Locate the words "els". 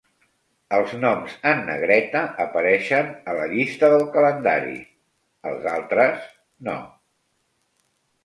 0.75-0.93, 5.51-5.67